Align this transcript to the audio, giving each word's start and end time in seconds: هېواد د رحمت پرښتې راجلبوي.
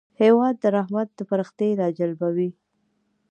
هېواد 0.21 0.55
د 0.59 0.65
رحمت 0.77 1.09
پرښتې 1.31 1.67
راجلبوي. 1.81 2.49